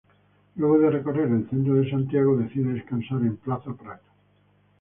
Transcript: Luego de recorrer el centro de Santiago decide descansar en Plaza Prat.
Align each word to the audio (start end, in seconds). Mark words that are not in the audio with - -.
Luego 0.55 0.79
de 0.79 0.89
recorrer 0.89 1.29
el 1.31 1.47
centro 1.47 1.75
de 1.75 1.87
Santiago 1.87 2.35
decide 2.35 2.73
descansar 2.73 3.21
en 3.21 3.37
Plaza 3.37 3.71
Prat. 3.75 4.01